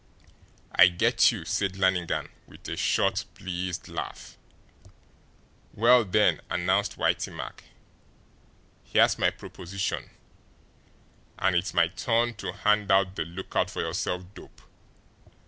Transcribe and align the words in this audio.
"I 0.71 0.87
get 0.87 1.31
you," 1.31 1.45
said 1.45 1.77
Lannigan, 1.77 2.29
with 2.47 2.67
a 2.67 2.75
short, 2.75 3.23
pleased 3.35 3.87
laugh. 3.87 4.35
"Well, 5.75 6.03
then," 6.05 6.41
announced 6.49 6.97
Whitey 6.97 7.31
Mack, 7.31 7.65
"here's 8.83 9.19
my 9.19 9.29
proposition, 9.29 10.09
and 11.37 11.55
it's 11.55 11.75
my 11.75 11.87
turn 11.87 12.33
to 12.37 12.51
hand 12.51 12.89
out 12.89 13.15
the 13.15 13.25
'look 13.25 13.55
out 13.55 13.69
for 13.69 13.81
your 13.81 13.93
self' 13.93 14.23
dope. 14.33 14.63